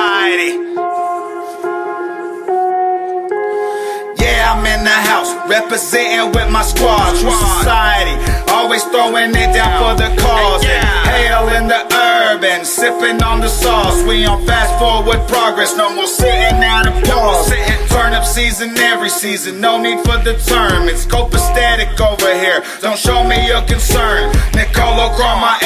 [0.00, 0.52] society.
[4.22, 7.16] Yeah, I'm in the house, representing with my squad.
[7.16, 8.16] Society,
[8.50, 10.64] always throwing it down for the cause.
[10.64, 14.02] Hail in the urban, sipping on the sauce.
[14.04, 17.52] We on fast forward progress, no more sitting out of pause.
[17.90, 20.88] Turn up season every season, no need for the term.
[20.88, 21.04] It's
[21.50, 24.30] static over here, don't show me your concern.
[24.54, 25.58] Nicolo Cron, my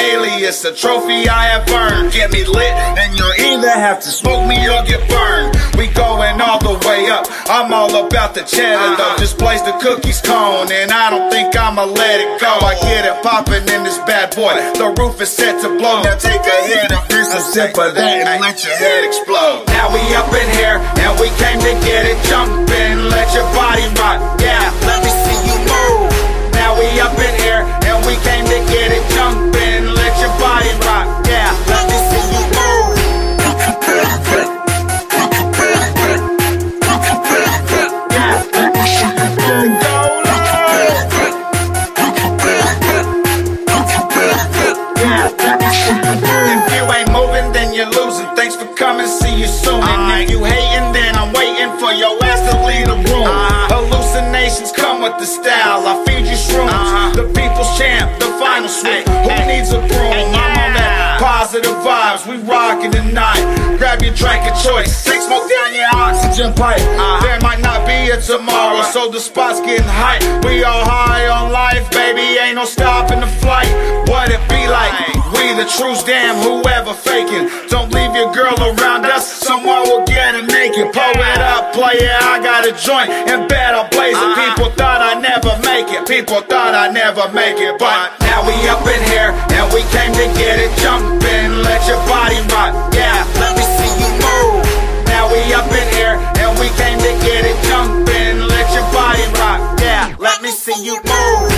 [0.44, 2.12] alias, a trophy I have earned.
[2.12, 5.56] Get me lit, and you'll either have to smoke me or get burned.
[5.76, 7.26] We going all the way up.
[7.48, 9.16] I'm all about the cheddar though.
[9.18, 12.52] Just place the cookies cone, and I don't think I'ma let it go.
[12.60, 14.54] I get it popping in this bad boy.
[14.76, 16.02] The roof is set to blow.
[16.02, 19.64] Now take a hit of this, a sip of that, and let your head explode.
[19.68, 23.08] Now we up in here, and we came to get it jumping.
[23.10, 23.73] Let your body
[55.18, 55.86] The style.
[55.86, 56.68] I feed you shrooms.
[56.68, 57.14] Uh-huh.
[57.14, 59.06] The people's champ, the final swoop.
[59.24, 60.12] Who needs a broom?
[60.34, 62.26] I'm on that positive vibes.
[62.26, 63.40] We rockin' tonight.
[63.78, 65.04] Grab your drink of choice.
[65.04, 66.82] Take smoke down your oxygen pipe.
[66.82, 67.24] Uh-huh.
[67.24, 70.22] There might not be a tomorrow, so the spot's getting hype.
[70.44, 72.38] We all high on life, baby.
[72.42, 73.70] Ain't no stopping the flight.
[74.08, 74.92] What it be like?
[75.34, 77.50] We the truth, damn, whoever faking.
[77.68, 80.92] Don't leave your girl around us, someone will get it naked.
[80.92, 84.22] Pull it up, play it, I got a joint, and bed I'll blaze it.
[84.22, 84.54] Uh-huh.
[84.54, 85.02] People thought
[86.06, 87.78] people thought I'd never make it.
[87.78, 91.64] But now we up in here, and we came to get it jumping.
[91.64, 94.65] Let your body rock, yeah, let me see you move.
[95.09, 98.44] Now we up in here, and we came to get it jumping.
[98.48, 101.50] Let your body rock, yeah, let me see you move.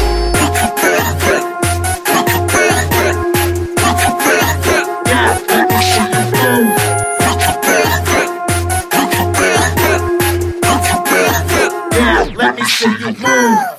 [12.37, 13.76] Let me see you move.